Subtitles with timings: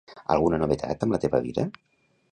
[0.35, 1.67] Alguna novetat amb la teva vida?